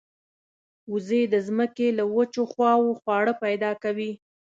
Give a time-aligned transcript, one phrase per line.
[0.91, 4.11] وزې د زمکې له وچو خواوو خواړه پیدا کوي